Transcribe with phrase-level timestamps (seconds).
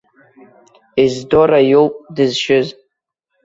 [1.03, 2.67] Ездора иоуп дызшьыз.